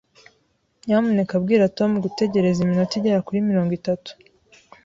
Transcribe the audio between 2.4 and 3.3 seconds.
iminota igera